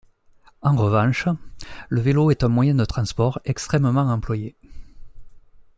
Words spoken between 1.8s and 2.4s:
le vélo